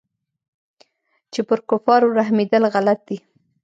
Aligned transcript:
چې 1.31 1.39
پر 1.47 1.59
كفارو 1.69 2.15
رحمېدل 2.19 2.63
غلط 2.73 2.99
دي. 3.07 3.17